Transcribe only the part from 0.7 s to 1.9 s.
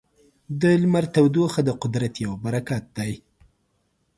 لمر تودوخه د